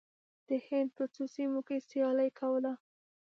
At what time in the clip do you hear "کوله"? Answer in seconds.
2.39-2.73